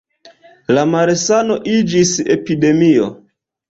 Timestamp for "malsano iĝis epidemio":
0.93-3.17